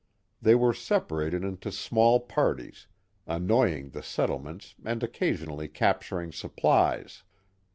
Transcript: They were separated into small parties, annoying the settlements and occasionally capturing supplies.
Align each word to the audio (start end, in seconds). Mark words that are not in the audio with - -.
They 0.41 0.55
were 0.55 0.73
separated 0.73 1.43
into 1.43 1.71
small 1.71 2.19
parties, 2.21 2.87
annoying 3.27 3.91
the 3.91 4.01
settlements 4.01 4.73
and 4.83 5.03
occasionally 5.03 5.67
capturing 5.67 6.31
supplies. 6.31 7.21